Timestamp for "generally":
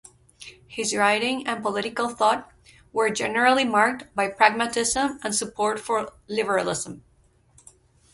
3.11-3.63